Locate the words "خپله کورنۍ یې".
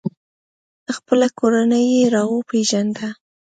0.95-2.03